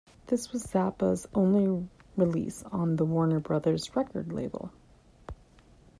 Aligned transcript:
This 0.25 0.51
was 0.51 0.65
Zappa's 0.65 1.27
only 1.35 1.87
release 2.17 2.63
on 2.71 2.95
the 2.95 3.05
Warner 3.05 3.39
Brothers 3.39 3.95
Records 3.95 4.31
label. 4.31 4.71